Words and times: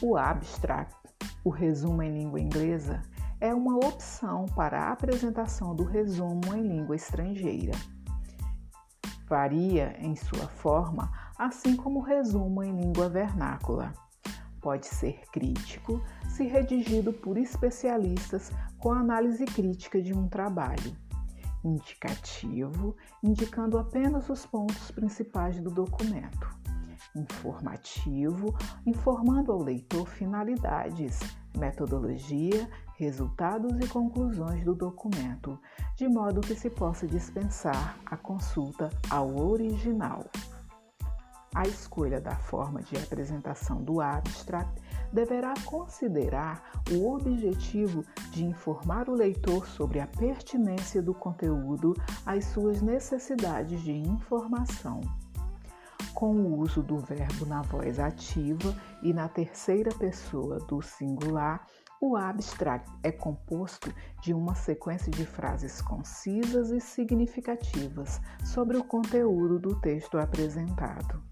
O 0.00 0.16
abstract, 0.16 0.94
o 1.42 1.50
resumo 1.50 2.04
em 2.04 2.16
língua 2.16 2.40
inglesa, 2.40 3.02
é 3.40 3.52
uma 3.52 3.74
opção 3.78 4.46
para 4.46 4.80
a 4.80 4.92
apresentação 4.92 5.74
do 5.74 5.82
resumo 5.82 6.54
em 6.54 6.62
língua 6.62 6.94
estrangeira. 6.94 7.72
Varia 9.26 9.96
em 9.98 10.14
sua 10.14 10.46
forma, 10.46 11.10
assim 11.36 11.74
como 11.74 11.98
o 11.98 12.02
resumo 12.02 12.62
em 12.62 12.80
língua 12.80 13.08
vernácula. 13.08 13.92
Pode 14.60 14.86
ser 14.86 15.20
crítico, 15.32 16.00
se 16.28 16.44
redigido 16.44 17.12
por 17.12 17.36
especialistas 17.36 18.52
com 18.78 18.92
análise 18.92 19.44
crítica 19.46 20.00
de 20.00 20.14
um 20.14 20.28
trabalho. 20.28 20.96
Indicativo, 21.64 22.96
indicando 23.20 23.76
apenas 23.76 24.28
os 24.28 24.46
pontos 24.46 24.92
principais 24.92 25.60
do 25.60 25.72
documento 25.72 26.56
informativo, 27.14 28.54
informando 28.86 29.52
ao 29.52 29.62
leitor 29.62 30.06
finalidades, 30.06 31.20
metodologia, 31.56 32.68
resultados 32.96 33.78
e 33.78 33.86
conclusões 33.88 34.64
do 34.64 34.74
documento, 34.74 35.58
de 35.96 36.08
modo 36.08 36.40
que 36.40 36.54
se 36.54 36.68
possa 36.68 37.06
dispensar 37.06 37.96
a 38.06 38.16
consulta 38.16 38.90
ao 39.08 39.36
original. 39.36 40.24
A 41.54 41.66
escolha 41.66 42.20
da 42.20 42.36
forma 42.36 42.82
de 42.82 42.96
apresentação 42.96 43.82
do 43.82 44.00
abstract 44.00 44.82
deverá 45.12 45.54
considerar 45.64 46.62
o 46.92 47.14
objetivo 47.14 48.04
de 48.30 48.44
informar 48.44 49.08
o 49.08 49.14
leitor 49.14 49.66
sobre 49.66 49.98
a 49.98 50.06
pertinência 50.06 51.00
do 51.00 51.14
conteúdo 51.14 51.94
às 52.26 52.44
suas 52.44 52.82
necessidades 52.82 53.82
de 53.82 53.92
informação 53.92 55.00
com 56.18 56.34
o 56.34 56.58
uso 56.58 56.82
do 56.82 56.98
verbo 56.98 57.46
na 57.46 57.62
voz 57.62 58.00
ativa 58.00 58.74
e 59.04 59.12
na 59.12 59.28
terceira 59.28 59.94
pessoa 59.94 60.58
do 60.58 60.82
singular, 60.82 61.64
o 62.00 62.16
abstract 62.16 62.90
é 63.04 63.12
composto 63.12 63.94
de 64.20 64.34
uma 64.34 64.52
sequência 64.56 65.12
de 65.12 65.24
frases 65.24 65.80
concisas 65.80 66.70
e 66.70 66.80
significativas 66.80 68.20
sobre 68.44 68.76
o 68.76 68.82
conteúdo 68.82 69.60
do 69.60 69.80
texto 69.80 70.18
apresentado. 70.18 71.22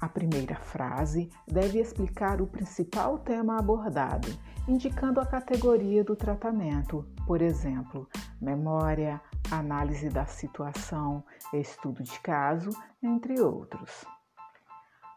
A 0.00 0.08
primeira 0.08 0.56
frase 0.56 1.28
deve 1.46 1.78
explicar 1.78 2.40
o 2.40 2.46
principal 2.46 3.18
tema 3.18 3.58
abordado, 3.58 4.28
indicando 4.66 5.20
a 5.20 5.26
categoria 5.26 6.02
do 6.02 6.16
tratamento, 6.16 7.06
por 7.26 7.42
exemplo, 7.42 8.08
memória, 8.40 9.20
análise 9.50 10.08
da 10.08 10.26
situação, 10.26 11.24
estudo 11.52 12.02
de 12.02 12.18
caso, 12.20 12.70
entre 13.02 13.40
outros. 13.40 14.04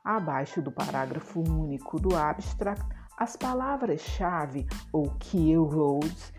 Abaixo 0.04 0.62
do 0.62 0.72
parágrafo 0.72 1.42
único 1.42 2.00
do 2.00 2.16
abstract, 2.16 2.86
as 3.18 3.36
palavras-chave 3.36 4.68
ou 4.92 5.10
keywords 5.20 6.34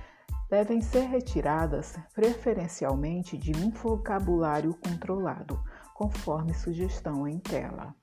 devem 0.49 0.81
ser 0.81 1.07
retiradas 1.07 1.99
preferencialmente 2.15 3.37
de 3.37 3.53
um 3.57 3.71
vocabulário 3.71 4.75
controlado, 4.75 5.63
conforme 5.95 6.55
sugestão 6.55 7.27
em 7.27 7.39
tela. 7.39 7.95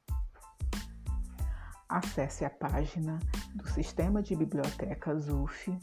Acesse 1.87 2.43
a 2.43 2.49
página 2.49 3.19
do 3.55 3.67
Sistema 3.69 4.21
de 4.21 4.35
Bibliotecas 4.35 5.29
UF 5.29 5.77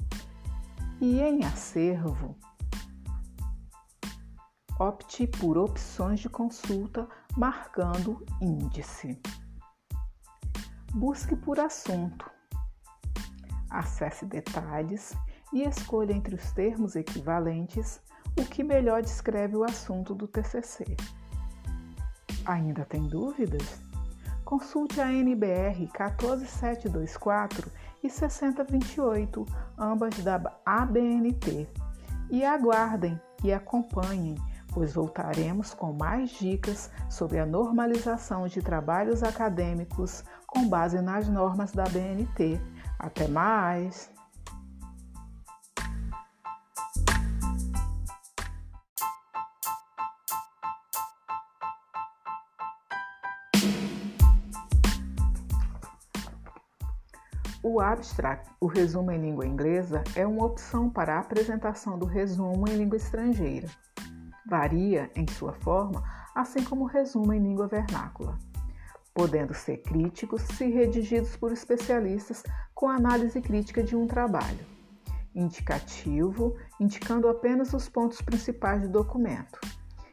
e 1.00 1.20
em 1.20 1.44
acervo 1.44 2.36
opte 4.82 5.28
por 5.28 5.56
opções 5.56 6.18
de 6.18 6.28
consulta 6.28 7.08
marcando 7.36 8.26
índice. 8.40 9.16
Busque 10.92 11.36
por 11.36 11.60
assunto. 11.60 12.28
Acesse 13.70 14.26
detalhes 14.26 15.14
e 15.52 15.62
escolha 15.62 16.12
entre 16.12 16.34
os 16.34 16.50
termos 16.50 16.96
equivalentes 16.96 18.00
o 18.36 18.44
que 18.44 18.64
melhor 18.64 19.02
descreve 19.02 19.56
o 19.56 19.62
assunto 19.62 20.16
do 20.16 20.26
TCC. 20.26 20.96
Ainda 22.44 22.84
tem 22.84 23.06
dúvidas? 23.06 23.80
Consulte 24.44 25.00
a 25.00 25.12
NBR 25.12 25.86
14724 25.92 27.70
e 28.02 28.10
6028, 28.10 29.46
ambas 29.78 30.18
da 30.24 30.42
ABNT, 30.66 31.68
e 32.30 32.44
aguardem 32.44 33.18
e 33.44 33.52
acompanhem 33.52 34.34
pois 34.72 34.94
voltaremos 34.94 35.74
com 35.74 35.92
mais 35.92 36.30
dicas 36.30 36.90
sobre 37.08 37.38
a 37.38 37.46
normalização 37.46 38.46
de 38.46 38.62
trabalhos 38.62 39.22
acadêmicos 39.22 40.24
com 40.46 40.68
base 40.68 41.00
nas 41.00 41.28
normas 41.28 41.72
da 41.72 41.84
BNT. 41.84 42.60
Até 42.98 43.28
mais! 43.28 44.10
O 57.64 57.80
abstract, 57.80 58.50
o 58.60 58.66
resumo 58.66 59.12
em 59.12 59.20
língua 59.20 59.46
inglesa, 59.46 60.02
é 60.16 60.26
uma 60.26 60.44
opção 60.44 60.90
para 60.90 61.14
a 61.14 61.20
apresentação 61.20 61.96
do 61.96 62.04
resumo 62.04 62.68
em 62.68 62.76
língua 62.76 62.96
estrangeira 62.96 63.68
varia 64.52 65.10
em 65.16 65.26
sua 65.26 65.54
forma, 65.54 66.04
assim 66.34 66.62
como 66.62 66.84
o 66.84 66.86
resumo 66.86 67.32
em 67.32 67.40
língua 67.40 67.66
vernácula, 67.66 68.36
podendo 69.14 69.54
ser 69.54 69.78
críticos 69.78 70.42
se 70.42 70.66
redigidos 70.66 71.34
por 71.36 71.52
especialistas 71.52 72.42
com 72.74 72.86
análise 72.86 73.40
crítica 73.40 73.82
de 73.82 73.96
um 73.96 74.06
trabalho. 74.06 74.66
Indicativo, 75.34 76.54
indicando 76.78 77.30
apenas 77.30 77.72
os 77.72 77.88
pontos 77.88 78.20
principais 78.20 78.82
do 78.82 78.90
documento. 78.90 79.58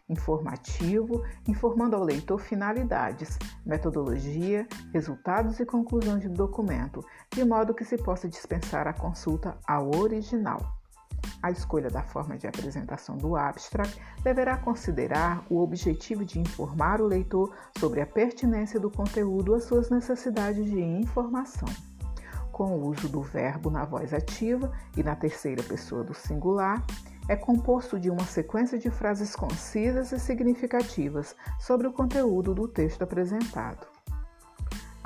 Informativo, 0.07 1.21
informando 1.45 1.97
ao 1.97 2.03
leitor 2.03 2.39
finalidades, 2.39 3.37
metodologia, 3.65 4.65
resultados 4.93 5.59
e 5.59 5.65
conclusões 5.65 6.23
do 6.23 6.33
documento, 6.33 7.03
de 7.29 7.43
modo 7.43 7.73
que 7.73 7.83
se 7.83 7.97
possa 7.97 8.29
dispensar 8.29 8.87
a 8.87 8.93
consulta 8.93 9.57
ao 9.67 9.93
original. 9.97 10.78
A 11.41 11.51
escolha 11.51 11.89
da 11.89 12.03
forma 12.03 12.37
de 12.37 12.47
apresentação 12.47 13.17
do 13.17 13.35
abstract 13.35 13.99
deverá 14.21 14.57
considerar 14.57 15.43
o 15.49 15.59
objetivo 15.59 16.25
de 16.25 16.39
informar 16.39 17.01
o 17.01 17.07
leitor 17.07 17.55
sobre 17.77 18.01
a 18.01 18.05
pertinência 18.05 18.79
do 18.79 18.91
conteúdo 18.91 19.53
às 19.53 19.63
suas 19.63 19.89
necessidades 19.89 20.65
de 20.65 20.81
informação. 20.81 21.69
Com 22.51 22.77
o 22.77 22.87
uso 22.87 23.07
do 23.07 23.21
verbo 23.21 23.69
na 23.69 23.85
voz 23.85 24.13
ativa 24.13 24.69
e 24.97 25.01
na 25.01 25.15
terceira 25.15 25.63
pessoa 25.63 26.03
do 26.03 26.13
singular, 26.13 26.85
é 27.29 27.35
composto 27.35 27.97
de 27.97 28.09
uma 28.09 28.25
sequência 28.25 28.77
de 28.77 28.89
frases 28.89 29.33
concisas 29.35 30.11
e 30.11 30.19
significativas 30.19 31.35
sobre 31.59 31.87
o 31.87 31.93
conteúdo 31.93 32.53
do 32.53 32.67
texto 32.67 33.03
apresentado. 33.03 33.98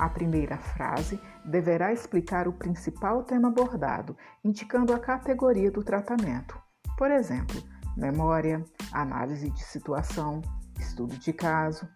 A 0.04 0.08
primeira 0.10 0.58
frase 0.58 1.18
deverá 1.46 1.90
explicar 1.90 2.46
o 2.46 2.52
principal 2.52 3.22
tema 3.22 3.48
abordado, 3.48 4.14
indicando 4.44 4.92
a 4.92 4.98
categoria 4.98 5.70
do 5.70 5.82
tratamento. 5.82 6.60
Por 6.98 7.10
exemplo, 7.10 7.56
memória, 7.96 8.62
análise 8.92 9.48
de 9.48 9.64
situação, 9.64 10.42
estudo 10.78 11.16
de 11.16 11.32
caso. 11.32 11.88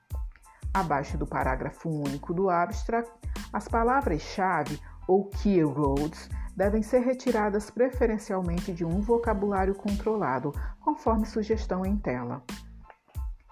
Abaixo 0.72 1.18
do 1.18 1.26
parágrafo 1.26 1.90
único 1.90 2.32
do 2.32 2.48
abstract, 2.48 3.12
as 3.52 3.68
palavras-chave 3.68 4.80
ou 5.06 5.28
keywords 5.28 6.30
devem 6.56 6.82
ser 6.82 7.00
retiradas 7.00 7.70
preferencialmente 7.70 8.72
de 8.72 8.86
um 8.86 9.02
vocabulário 9.02 9.74
controlado, 9.74 10.54
conforme 10.80 11.26
sugestão 11.26 11.84
em 11.84 11.98
tela. 11.98 12.42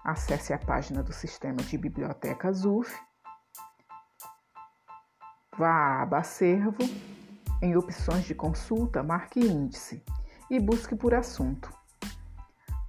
Acesse 0.03 0.51
a 0.51 0.57
página 0.57 1.03
do 1.03 1.13
Sistema 1.13 1.57
de 1.57 1.77
Bibliotecas 1.77 2.65
UF 2.65 3.06
Vá 5.57 5.69
à 5.69 6.01
aba 6.03 6.19
Acervo, 6.19 6.77
em 7.61 7.75
opções 7.75 8.25
de 8.25 8.35
consulta, 8.35 9.01
marque 9.01 9.39
índice 9.39 10.03
e 10.51 10.59
busque 10.59 10.95
por 10.95 11.15
assunto. 11.15 11.73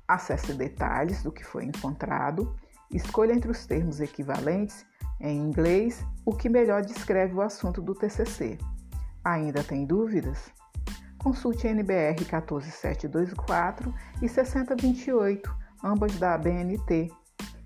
Acesse 0.06 0.53
detalhes 0.53 1.23
do 1.23 1.32
que 1.32 1.43
foi 1.43 1.65
encontrado, 1.65 2.55
escolha 2.93 3.32
entre 3.32 3.50
os 3.50 3.65
termos 3.65 4.00
equivalentes 4.00 4.85
em 5.19 5.38
inglês 5.38 6.05
o 6.26 6.35
que 6.35 6.49
melhor 6.49 6.82
descreve 6.82 7.35
o 7.35 7.41
assunto 7.41 7.81
do 7.81 7.94
TCC. 7.94 8.59
Ainda 9.25 9.64
tem 9.64 9.87
dúvidas? 9.87 10.53
Consulte 11.17 11.67
NBR 11.67 12.23
14724 12.25 13.94
e 14.23 14.29
6028, 14.29 15.56
ambas 15.82 16.19
da 16.19 16.35
ABNT, 16.35 17.11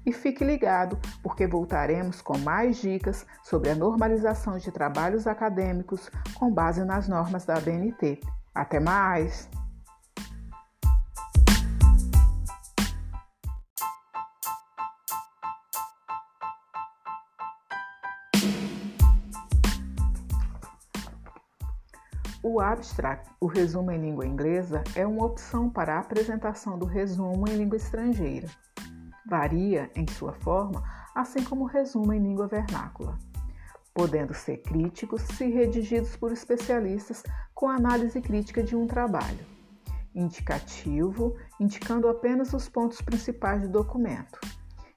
e 0.04 0.12
fique 0.12 0.44
ligado, 0.44 0.99
porque 1.22 1.46
voltaremos 1.46 2.20
com 2.20 2.37
mais 2.37 2.78
dicas 2.78 3.25
sobre 3.44 3.70
a 3.70 3.75
normalização 3.75 4.58
de 4.58 4.72
trabalhos 4.72 5.28
acadêmicos 5.28 6.10
com 6.34 6.50
base 6.50 6.84
nas 6.84 7.06
normas 7.06 7.44
da 7.44 7.54
ABNT. 7.54 8.20
Até 8.52 8.81
mais! 8.81 9.49
O 22.43 22.60
abstract, 22.60 23.31
o 23.40 23.46
resumo 23.46 23.93
em 23.93 24.00
língua 24.00 24.26
inglesa, 24.26 24.82
é 24.96 25.06
uma 25.06 25.25
opção 25.25 25.70
para 25.70 25.94
a 25.94 26.00
apresentação 26.00 26.76
do 26.76 26.87
resumo 26.87 27.48
em 27.48 27.56
língua 27.56 27.76
estrangeira. 27.76 28.48
Varia 29.26 29.90
em 29.94 30.06
sua 30.06 30.32
forma, 30.32 30.82
assim 31.14 31.42
como 31.44 31.64
o 31.64 31.69
resumo 31.69 32.12
em 32.12 32.20
língua 32.20 32.46
vernácula, 32.46 33.16
podendo 33.94 34.34
ser 34.34 34.58
críticos 34.58 35.22
se 35.22 35.46
redigidos 35.46 36.16
por 36.16 36.32
especialistas 36.32 37.22
com 37.54 37.69
análise 37.69 38.20
crítica 38.20 38.62
de 38.62 38.74
um 38.74 38.86
trabalho. 38.86 39.46
Indicativo, 40.14 41.36
indicando 41.58 42.08
apenas 42.08 42.52
os 42.52 42.69
pontos 42.69 43.00
principais 43.00 43.62
do 43.62 43.69
documento 43.69 44.38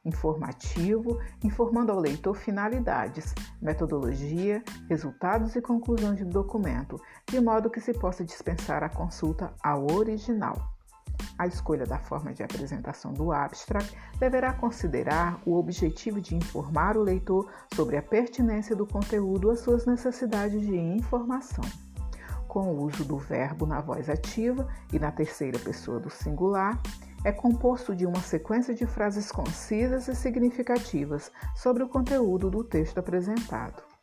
informativo, 0.06 1.20
informando 1.44 1.92
ao 1.92 2.00
leitor 2.00 2.36
finalidades, 2.36 3.34
metodologia, 3.62 4.64
resultados 4.88 5.56
e 5.56 5.62
conclusões 5.62 6.20
do 6.20 6.30
documento, 6.30 7.02
de 7.28 7.42
modo 7.42 7.70
que 7.70 7.82
se 7.82 7.92
possa 7.92 8.24
dispensar 8.24 8.84
a 8.84 8.90
consulta 8.90 9.54
ao 9.64 9.92
original. 9.92 10.75
A 11.38 11.48
escolha 11.48 11.86
da 11.86 12.00
forma 12.00 12.34
de 12.34 12.44
apresentação 12.44 13.12
do 13.14 13.32
abstract 13.32 13.96
deverá 14.18 14.54
considerar 14.54 15.40
o 15.46 15.56
objetivo 15.56 16.22
de 16.22 16.36
informar 16.36 16.96
o 16.96 17.04
leitor 17.04 17.52
sobre 17.74 17.98
a 17.98 18.02
pertinência 18.02 18.76
do 18.76 18.88
conteúdo 18.88 19.50
às 19.50 19.60
suas 19.60 19.86
necessidades 19.86 20.62
de 20.62 20.78
informação. 20.78 21.66
Com 22.48 22.74
o 22.74 22.84
uso 22.84 23.04
do 23.04 23.18
verbo 23.18 23.66
na 23.66 23.82
voz 23.82 24.10
ativa 24.10 24.66
e 24.94 24.98
na 24.98 25.12
terceira 25.12 25.60
pessoa 25.60 26.00
do 26.00 26.10
singular, 26.10 26.82
é 27.26 27.32
composto 27.32 27.94
de 27.94 28.06
uma 28.06 28.22
sequência 28.22 28.74
de 28.74 28.86
frases 28.86 29.30
concisas 29.32 30.08
e 30.08 30.16
significativas 30.16 31.32
sobre 31.56 31.84
o 31.84 31.90
conteúdo 31.90 32.50
do 32.50 32.64
texto 32.64 33.00
apresentado. 33.00 33.95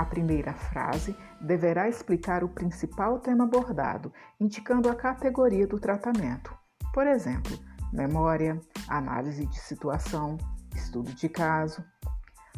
A 0.00 0.04
primeira 0.06 0.54
frase 0.54 1.14
deverá 1.42 1.86
explicar 1.86 2.42
o 2.42 2.48
principal 2.48 3.18
tema 3.18 3.44
abordado, 3.44 4.10
indicando 4.40 4.88
a 4.88 4.94
categoria 4.94 5.66
do 5.66 5.78
tratamento. 5.78 6.56
Por 6.94 7.06
exemplo, 7.06 7.54
memória, 7.92 8.58
análise 8.88 9.44
de 9.44 9.60
situação, 9.60 10.38
estudo 10.74 11.12
de 11.12 11.28
caso. 11.28 11.84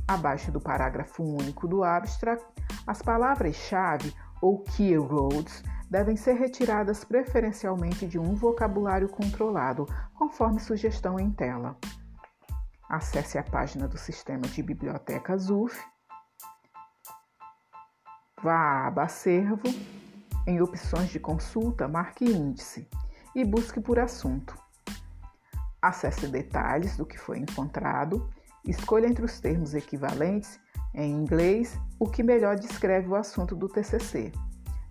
Abaixo 0.06 0.52
do 0.52 0.60
parágrafo 0.60 1.24
único 1.24 1.66
do 1.66 1.82
abstract, 1.82 2.46
as 2.86 3.02
palavras-chave 3.02 4.14
ou 4.40 4.62
keywords 4.62 5.64
devem 5.90 6.14
ser 6.14 6.34
retiradas 6.34 7.02
preferencialmente 7.02 8.06
de 8.06 8.20
um 8.20 8.36
vocabulário 8.36 9.08
controlado, 9.08 9.84
conforme 10.14 10.60
sugestão 10.60 11.18
em 11.18 11.32
tela. 11.32 11.76
Acesse 12.88 13.36
a 13.36 13.42
página 13.42 13.88
do 13.88 13.98
Sistema 13.98 14.42
de 14.42 14.62
Bibliotecas 14.62 15.50
UF, 15.50 15.76
vá 18.42 18.54
à 18.54 18.86
aba 18.88 19.04
Acervo, 19.04 19.62
em 20.46 20.60
opções 20.60 21.10
de 21.10 21.20
consulta, 21.20 21.86
marque 21.86 22.24
índice 22.24 22.88
e 23.34 23.44
busque 23.44 23.80
por 23.80 23.98
assunto. 23.98 24.58
Acesse 25.80 26.26
detalhes 26.26 26.96
do 26.96 27.06
que 27.06 27.18
foi 27.18 27.38
encontrado, 27.38 28.28
escolha 28.66 29.06
entre 29.06 29.24
os 29.24 29.40
termos 29.40 29.74
equivalentes 29.74 30.58
em 30.94 31.12
inglês 31.12 31.78
o 31.98 32.08
que 32.08 32.22
melhor 32.22 32.56
descreve 32.56 33.08
o 33.08 33.14
assunto 33.14 33.54
do 33.54 33.68
TCC. 33.68 34.32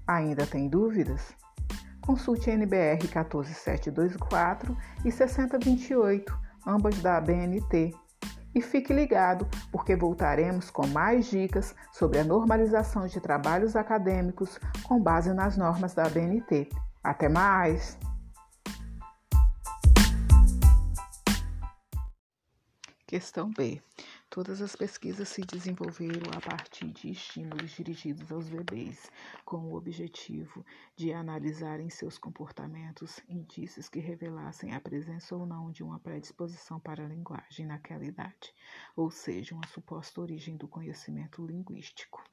Ainda 0.07 0.47
tem 0.47 0.67
dúvidas? 0.67 1.35
Consulte 2.01 2.49
NBR 2.49 3.07
14724 3.07 4.75
e 5.05 5.11
6028, 5.11 6.37
ambas 6.65 6.99
da 7.01 7.17
ABNT. 7.17 7.93
E 8.53 8.61
fique 8.61 8.93
ligado, 8.93 9.47
porque 9.71 9.95
voltaremos 9.95 10.69
com 10.69 10.85
mais 10.85 11.29
dicas 11.29 11.73
sobre 11.93 12.19
a 12.19 12.23
normalização 12.23 13.07
de 13.07 13.21
trabalhos 13.21 13.75
acadêmicos 13.75 14.59
com 14.83 14.99
base 14.99 15.33
nas 15.33 15.55
normas 15.55 15.93
da 15.93 16.03
ABNT. 16.03 16.67
Até 17.01 17.29
mais! 17.29 17.97
Questão 23.07 23.49
B. 23.51 23.81
Todas 24.33 24.61
as 24.61 24.77
pesquisas 24.77 25.27
se 25.27 25.41
desenvolveram 25.41 26.31
a 26.33 26.39
partir 26.39 26.87
de 26.93 27.09
estímulos 27.11 27.71
dirigidos 27.71 28.31
aos 28.31 28.47
bebês, 28.47 29.11
com 29.43 29.57
o 29.57 29.75
objetivo 29.75 30.65
de 30.95 31.11
analisar 31.11 31.81
em 31.81 31.89
seus 31.89 32.17
comportamentos 32.17 33.19
indícios 33.27 33.89
que 33.89 33.99
revelassem 33.99 34.73
a 34.73 34.79
presença 34.79 35.35
ou 35.35 35.45
não 35.45 35.69
de 35.69 35.83
uma 35.83 35.99
predisposição 35.99 36.79
para 36.79 37.03
a 37.03 37.09
linguagem 37.09 37.65
naquela 37.65 38.05
idade, 38.05 38.55
ou 38.95 39.11
seja, 39.11 39.53
uma 39.53 39.67
suposta 39.67 40.21
origem 40.21 40.55
do 40.55 40.65
conhecimento 40.65 41.45
linguístico. 41.45 42.23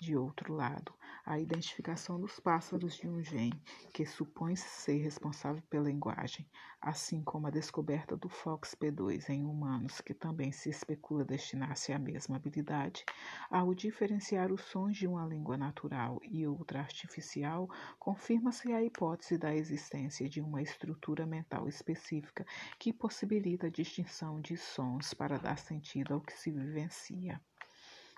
De 0.00 0.16
outro 0.16 0.54
lado, 0.54 0.94
a 1.26 1.38
identificação 1.38 2.20
dos 2.20 2.38
pássaros 2.38 2.96
de 2.96 3.08
um 3.08 3.22
gene 3.22 3.62
que 3.92 4.04
supõe-se 4.04 4.68
ser 4.68 4.98
responsável 4.98 5.62
pela 5.70 5.88
linguagem, 5.88 6.46
assim 6.80 7.22
como 7.22 7.46
a 7.46 7.50
descoberta 7.50 8.14
do 8.16 8.28
FOXP2 8.28 9.30
em 9.30 9.44
humanos, 9.46 10.00
que 10.02 10.12
também 10.12 10.52
se 10.52 10.68
especula 10.68 11.24
destinar-se 11.24 11.92
à 11.92 11.98
mesma 11.98 12.36
habilidade, 12.36 13.04
ao 13.50 13.72
diferenciar 13.74 14.52
os 14.52 14.60
sons 14.62 14.96
de 14.96 15.06
uma 15.06 15.26
língua 15.26 15.56
natural 15.56 16.20
e 16.22 16.46
outra 16.46 16.80
artificial, 16.80 17.70
confirma-se 17.98 18.72
a 18.72 18.82
hipótese 18.82 19.38
da 19.38 19.54
existência 19.54 20.28
de 20.28 20.42
uma 20.42 20.60
estrutura 20.60 21.24
mental 21.24 21.66
específica 21.68 22.44
que 22.78 22.92
possibilita 22.92 23.68
a 23.68 23.70
distinção 23.70 24.40
de 24.40 24.56
sons 24.56 25.14
para 25.14 25.38
dar 25.38 25.56
sentido 25.56 26.12
ao 26.12 26.20
que 26.20 26.32
se 26.32 26.50
vivencia 26.50 27.40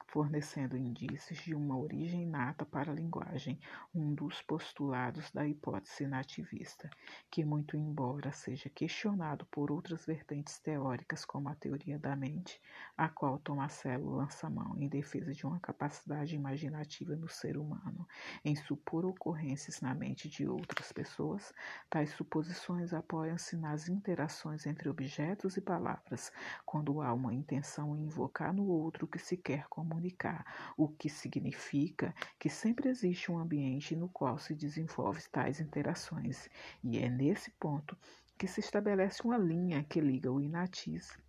fornecendo 0.09 0.77
indícios 0.77 1.41
de 1.41 1.55
uma 1.55 1.77
origem 1.77 2.23
inata 2.23 2.65
para 2.65 2.93
a 2.93 2.95
linguagem, 2.95 3.59
um 3.95 4.15
dos 4.15 4.41
postulados 4.41 5.31
da 5.31 5.47
hipótese 5.47 6.07
nativista, 6.07 6.89
que, 7.31 7.45
muito 7.45 7.77
embora 7.77 8.31
seja 8.33 8.71
questionado 8.71 9.47
por 9.47 9.71
outras 9.71 10.07
vertentes 10.07 10.59
teóricas, 10.61 11.25
como 11.25 11.49
a 11.49 11.55
teoria 11.55 11.99
da 11.99 12.15
mente, 12.15 12.61
a 12.97 13.09
qual 13.09 13.39
Tomasello 13.39 14.17
lança 14.17 14.49
mão 14.49 14.77
em 14.79 14.89
defesa 14.89 15.33
de 15.35 15.45
uma 15.45 15.59
capacidade 15.59 16.35
imaginativa 16.35 17.17
no 17.17 17.29
ser 17.29 17.59
humano, 17.59 18.07
em 18.45 18.55
supor 18.55 19.05
ocorrências 19.05 19.81
na 19.81 19.95
mente 19.95 20.29
de 20.29 20.47
outras 20.47 20.93
pessoas, 20.93 21.53
tais 21.91 22.11
suposições 22.11 22.95
apoiam-se 22.95 23.57
nas 23.57 23.89
interações 23.89 24.67
entre 24.67 24.89
objetos 24.89 25.57
e 25.57 25.61
palavras, 25.61 26.33
quando 26.65 27.03
há 27.03 27.13
uma 27.13 27.35
intenção 27.35 27.97
em 27.97 28.05
invocar 28.05 28.53
no 28.55 28.67
outro 28.67 29.05
o 29.07 29.09
que 29.09 29.19
se 29.19 29.37
quer 29.37 29.67
comunicar 29.69 29.96
comunicar, 29.97 30.45
o 30.77 30.89
que 30.89 31.09
significa 31.09 32.15
que 32.39 32.51
sempre 32.51 32.89
existe 32.89 33.33
um 33.33 33.39
ambiente 33.39 33.97
no 33.97 34.09
qual 34.09 34.39
se 34.39 34.55
desenvolvem 34.55 35.23
tais 35.33 35.59
interações, 35.61 36.49
e 36.85 36.99
é 36.99 37.09
nesse 37.09 37.51
ponto 37.53 37.97
que 38.39 38.47
se 38.47 38.61
estabelece 38.61 39.23
uma 39.25 39.39
linha 39.39 39.83
que 39.85 40.01
liga 40.01 40.31
o 40.31 40.41
inatismo 40.41 41.25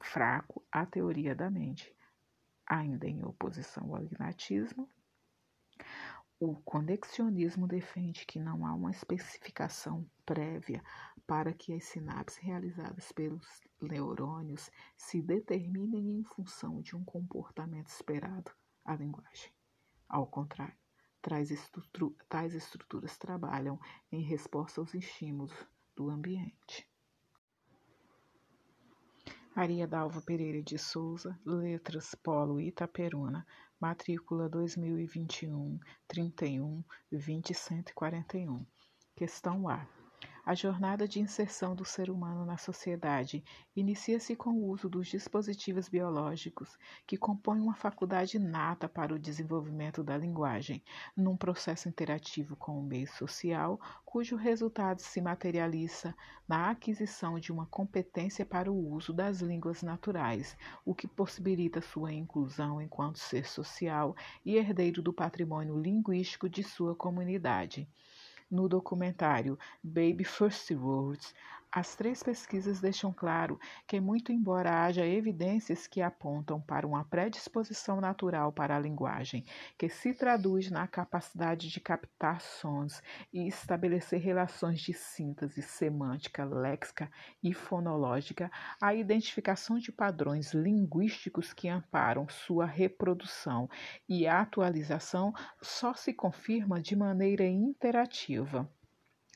fraco 0.00 0.64
à 0.70 0.84
teoria 0.84 1.34
da 1.34 1.48
mente. 1.50 1.94
Ainda 2.66 3.06
em 3.06 3.24
oposição 3.24 3.94
ao 3.94 4.04
inatismo, 4.04 4.88
o 6.44 6.56
conexionismo 6.62 7.68
defende 7.68 8.26
que 8.26 8.40
não 8.40 8.66
há 8.66 8.74
uma 8.74 8.90
especificação 8.90 10.04
prévia 10.26 10.82
para 11.24 11.52
que 11.52 11.72
as 11.72 11.84
sinapses 11.84 12.38
realizadas 12.38 13.12
pelos 13.12 13.60
neurônios 13.80 14.68
se 14.96 15.22
determinem 15.22 16.18
em 16.18 16.24
função 16.24 16.82
de 16.82 16.96
um 16.96 17.04
comportamento 17.04 17.86
esperado 17.86 18.50
à 18.84 18.96
linguagem. 18.96 19.52
Ao 20.08 20.26
contrário, 20.26 20.74
tais, 21.20 21.48
tais 22.28 22.54
estruturas 22.54 23.16
trabalham 23.16 23.78
em 24.10 24.22
resposta 24.22 24.80
aos 24.80 24.94
estímulos 24.94 25.54
do 25.94 26.10
ambiente. 26.10 26.91
Maria 29.54 29.86
Dalva 29.86 30.22
Pereira 30.22 30.62
de 30.62 30.78
Souza, 30.78 31.38
Letras 31.44 32.14
Polo 32.14 32.58
Itaperuna, 32.58 33.46
matrícula 33.78 34.48
2021 34.48 35.78
31 36.08 36.82
20 37.10 37.52
141. 37.52 38.66
Questão 39.14 39.68
A. 39.68 39.86
A 40.44 40.56
jornada 40.56 41.06
de 41.06 41.20
inserção 41.20 41.72
do 41.72 41.84
ser 41.84 42.10
humano 42.10 42.44
na 42.44 42.58
sociedade 42.58 43.44
inicia-se 43.76 44.34
com 44.34 44.50
o 44.50 44.66
uso 44.70 44.88
dos 44.88 45.06
dispositivos 45.06 45.88
biológicos 45.88 46.76
que 47.06 47.16
compõem 47.16 47.60
uma 47.60 47.76
faculdade 47.76 48.40
nata 48.40 48.88
para 48.88 49.14
o 49.14 49.20
desenvolvimento 49.20 50.02
da 50.02 50.18
linguagem, 50.18 50.82
num 51.16 51.36
processo 51.36 51.88
interativo 51.88 52.56
com 52.56 52.76
o 52.76 52.82
meio 52.82 53.06
social, 53.06 53.80
cujo 54.04 54.34
resultado 54.34 54.98
se 54.98 55.20
materializa 55.20 56.12
na 56.48 56.70
aquisição 56.70 57.38
de 57.38 57.52
uma 57.52 57.66
competência 57.66 58.44
para 58.44 58.70
o 58.70 58.92
uso 58.92 59.12
das 59.12 59.40
línguas 59.40 59.80
naturais, 59.80 60.56
o 60.84 60.92
que 60.92 61.06
possibilita 61.06 61.80
sua 61.80 62.12
inclusão 62.12 62.82
enquanto 62.82 63.20
ser 63.20 63.46
social 63.46 64.16
e 64.44 64.56
herdeiro 64.56 65.02
do 65.02 65.12
patrimônio 65.12 65.78
linguístico 65.78 66.48
de 66.48 66.64
sua 66.64 66.96
comunidade. 66.96 67.88
No 68.52 68.68
documentário 68.68 69.58
Baby 69.82 70.24
First 70.24 70.70
Words, 70.72 71.34
As 71.74 71.96
três 71.96 72.22
pesquisas 72.22 72.82
deixam 72.82 73.14
claro 73.14 73.58
que, 73.88 73.98
muito 73.98 74.30
embora 74.30 74.84
haja 74.84 75.06
evidências 75.06 75.86
que 75.86 76.02
apontam 76.02 76.60
para 76.60 76.86
uma 76.86 77.02
predisposição 77.02 77.98
natural 77.98 78.52
para 78.52 78.76
a 78.76 78.78
linguagem, 78.78 79.42
que 79.78 79.88
se 79.88 80.12
traduz 80.12 80.70
na 80.70 80.86
capacidade 80.86 81.70
de 81.70 81.80
captar 81.80 82.42
sons 82.42 83.02
e 83.32 83.48
estabelecer 83.48 84.20
relações 84.20 84.82
de 84.82 84.92
síntese 84.92 85.62
semântica, 85.62 86.44
léxica 86.44 87.10
e 87.42 87.54
fonológica, 87.54 88.50
a 88.78 88.94
identificação 88.94 89.78
de 89.78 89.90
padrões 89.90 90.52
linguísticos 90.52 91.54
que 91.54 91.68
amparam 91.68 92.28
sua 92.28 92.66
reprodução 92.66 93.66
e 94.06 94.26
atualização 94.26 95.32
só 95.62 95.94
se 95.94 96.12
confirma 96.12 96.82
de 96.82 96.94
maneira 96.94 97.46
interativa. 97.46 98.70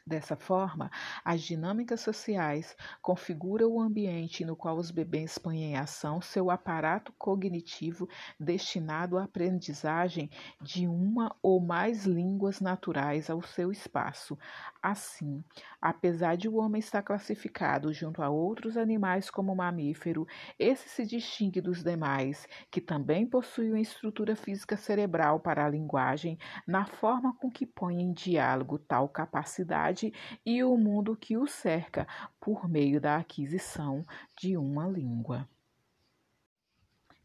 Dessa 0.09 0.37
forma, 0.37 0.89
as 1.25 1.43
dinâmicas 1.43 2.01
sociais 2.01 2.77
configuram 3.03 3.73
o 3.73 3.81
ambiente 3.81 4.45
no 4.45 4.55
qual 4.55 4.77
os 4.77 4.93
bebês 4.93 5.37
põem 5.37 5.65
em 5.65 5.77
ação 5.77 6.21
seu 6.21 6.49
aparato 6.49 7.13
cognitivo 7.19 8.07
destinado 8.39 9.19
à 9.19 9.25
aprendizagem 9.25 10.31
de 10.63 10.87
uma 10.87 11.35
ou 11.43 11.61
mais 11.61 12.07
línguas 12.07 12.61
naturais 12.61 13.29
ao 13.29 13.43
seu 13.43 13.73
espaço. 13.73 14.39
Assim, 14.81 15.43
apesar 15.81 16.37
de 16.37 16.49
o 16.49 16.55
homem 16.55 16.79
estar 16.79 17.03
classificado 17.03 17.93
junto 17.93 18.23
a 18.23 18.29
outros 18.31 18.77
animais 18.77 19.29
como 19.29 19.57
mamífero, 19.57 20.25
esse 20.57 20.89
se 20.89 21.05
distingue 21.05 21.61
dos 21.61 21.83
demais, 21.83 22.47
que 22.71 22.81
também 22.81 23.29
possuem 23.29 23.71
uma 23.73 23.81
estrutura 23.81 24.37
física 24.37 24.77
cerebral 24.77 25.41
para 25.41 25.67
a 25.67 25.69
linguagem, 25.69 26.39
na 26.65 26.87
forma 26.87 27.35
com 27.37 27.51
que 27.51 27.67
põe 27.67 28.01
em 28.01 28.13
diálogo 28.13 28.79
tal 28.79 29.09
capacidade 29.09 29.96
sociedade 29.97 30.13
e 30.45 30.63
o 30.63 30.77
mundo 30.77 31.17
que 31.17 31.37
o 31.37 31.47
cerca 31.47 32.07
por 32.39 32.69
meio 32.69 33.01
da 33.01 33.17
aquisição 33.17 34.05
de 34.39 34.57
uma 34.57 34.87
língua. 34.87 35.49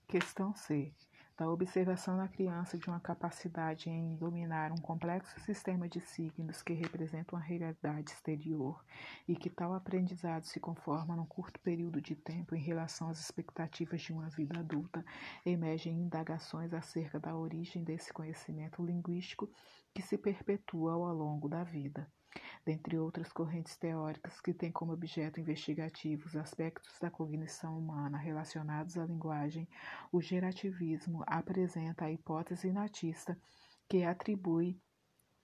Questão 0.07 0.53
C. 0.55 0.93
Da 1.37 1.49
observação 1.49 2.17
na 2.17 2.27
criança 2.27 2.77
de 2.77 2.87
uma 2.87 2.99
capacidade 2.99 3.89
em 3.89 4.15
dominar 4.15 4.71
um 4.71 4.77
complexo 4.77 5.39
sistema 5.39 5.89
de 5.89 5.99
signos 5.99 6.61
que 6.61 6.73
representam 6.73 7.37
a 7.39 7.41
realidade 7.41 8.11
exterior 8.11 8.83
e 9.27 9.35
que 9.35 9.49
tal 9.49 9.73
aprendizado 9.73 10.43
se 10.43 10.59
conforma 10.59 11.15
num 11.15 11.25
curto 11.25 11.59
período 11.59 11.99
de 11.99 12.15
tempo 12.15 12.53
em 12.53 12.61
relação 12.61 13.09
às 13.09 13.19
expectativas 13.19 14.01
de 14.01 14.13
uma 14.13 14.29
vida 14.29 14.59
adulta, 14.59 15.03
emergem 15.43 15.93
indagações 15.93 16.73
acerca 16.73 17.19
da 17.19 17.35
origem 17.35 17.83
desse 17.83 18.13
conhecimento 18.13 18.85
linguístico 18.85 19.49
que 19.95 20.01
se 20.03 20.17
perpetua 20.17 20.93
ao 20.93 21.13
longo 21.13 21.49
da 21.49 21.63
vida 21.63 22.07
dentre 22.65 22.97
outras 22.97 23.31
correntes 23.31 23.75
teóricas 23.77 24.39
que 24.39 24.53
têm 24.53 24.71
como 24.71 24.93
objeto 24.93 25.39
investigativo 25.39 26.27
os 26.27 26.35
aspectos 26.35 26.97
da 26.99 27.09
cognição 27.09 27.77
humana 27.77 28.17
relacionados 28.17 28.97
à 28.97 29.05
linguagem, 29.05 29.67
o 30.11 30.21
gerativismo 30.21 31.23
apresenta 31.27 32.05
a 32.05 32.11
hipótese 32.11 32.71
natista 32.71 33.37
que 33.87 34.03
atribui 34.03 34.79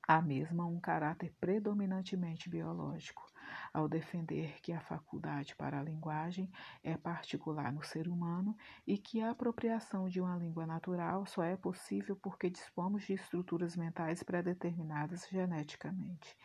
à 0.08 0.22
mesma 0.22 0.66
um 0.66 0.80
caráter 0.80 1.34
predominantemente 1.38 2.50
biológico, 2.50 3.28
ao 3.74 3.90
defender 3.90 4.60
que 4.62 4.72
a 4.72 4.80
faculdade 4.80 5.54
para 5.56 5.80
a 5.80 5.84
linguagem 5.84 6.50
é 6.82 6.96
particular 6.96 7.74
no 7.74 7.84
ser 7.84 8.08
humano 8.08 8.56
e 8.86 8.98
que 8.98 9.22
a 9.22 9.32
apropriação 9.32 10.08
de 10.08 10.22
uma 10.22 10.38
língua 10.38 10.66
natural 10.66 11.26
só 11.26 11.44
é 11.44 11.58
possível 11.58 12.16
porque 12.16 12.50
dispomos 12.50 13.04
de 13.04 13.14
estruturas 13.14 13.76
mentais 13.76 14.24
predeterminadas 14.24 15.28
geneticamente. 15.30 16.38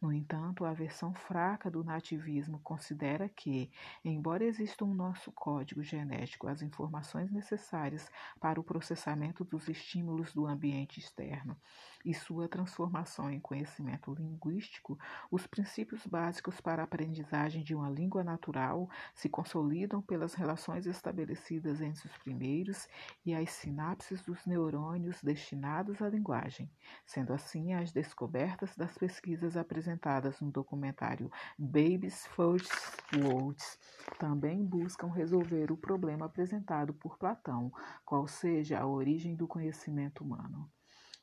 No 0.00 0.12
entanto, 0.12 0.64
a 0.64 0.74
versão 0.74 1.14
fraca 1.14 1.70
do 1.70 1.82
nativismo 1.82 2.60
considera 2.60 3.28
que, 3.30 3.70
embora 4.04 4.44
exista 4.44 4.84
um 4.84 4.92
nosso 4.94 5.32
código 5.32 5.82
genético 5.82 6.46
as 6.48 6.60
informações 6.60 7.30
necessárias 7.32 8.10
para 8.38 8.60
o 8.60 8.64
processamento 8.64 9.42
dos 9.42 9.68
estímulos 9.68 10.34
do 10.34 10.46
ambiente 10.46 11.00
externo 11.00 11.56
e 12.06 12.14
sua 12.14 12.48
transformação 12.48 13.28
em 13.28 13.40
conhecimento 13.40 14.14
linguístico, 14.14 14.96
os 15.28 15.44
princípios 15.44 16.06
básicos 16.06 16.60
para 16.60 16.82
a 16.82 16.84
aprendizagem 16.84 17.64
de 17.64 17.74
uma 17.74 17.90
língua 17.90 18.22
natural 18.22 18.88
se 19.12 19.28
consolidam 19.28 20.00
pelas 20.00 20.32
relações 20.32 20.86
estabelecidas 20.86 21.80
entre 21.80 22.06
os 22.06 22.16
primeiros 22.18 22.88
e 23.24 23.34
as 23.34 23.50
sinapses 23.50 24.22
dos 24.22 24.46
neurônios 24.46 25.20
destinados 25.20 26.00
à 26.00 26.08
linguagem. 26.08 26.70
Sendo 27.04 27.32
assim, 27.32 27.74
as 27.74 27.90
descobertas 27.90 28.76
das 28.76 28.96
pesquisas 28.96 29.56
apresentadas 29.56 30.40
no 30.40 30.52
documentário 30.52 31.28
Baby's 31.58 32.24
First 32.28 32.72
Words 33.16 33.80
também 34.16 34.64
buscam 34.64 35.08
resolver 35.08 35.72
o 35.72 35.76
problema 35.76 36.26
apresentado 36.26 36.94
por 36.94 37.18
Platão, 37.18 37.72
qual 38.04 38.28
seja 38.28 38.78
a 38.78 38.86
origem 38.86 39.34
do 39.34 39.48
conhecimento 39.48 40.22
humano. 40.22 40.70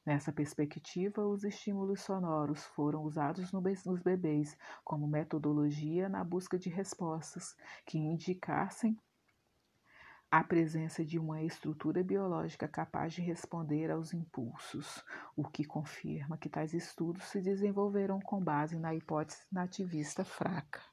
Nessa 0.06 0.34
perspectiva, 0.34 1.26
os 1.26 1.46
estímulos 1.46 2.02
sonoros 2.02 2.66
foram 2.66 3.04
usados 3.04 3.54
nos 3.54 4.02
bebês 4.02 4.58
como 4.84 5.08
metodologia 5.08 6.10
na 6.10 6.24
busca 6.26 6.60
de 6.60 6.70
respostas 6.70 7.56
que 7.86 7.98
indicassem 7.98 9.00
a 10.30 10.44
presença 10.44 11.06
de 11.06 11.18
uma 11.18 11.42
estrutura 11.44 12.04
biológica 12.04 12.68
capaz 12.68 13.14
de 13.14 13.22
responder 13.22 13.92
aos 13.92 14.14
impulsos, 14.14 15.02
o 15.38 15.48
que 15.48 15.64
confirma 15.64 16.38
que 16.38 16.50
tais 16.50 16.74
estudos 16.74 17.24
se 17.26 17.40
desenvolveram 17.40 18.20
com 18.20 18.44
base 18.44 18.78
na 18.78 18.94
hipótese 18.94 19.46
nativista 19.52 20.26
fraca. 20.26 20.93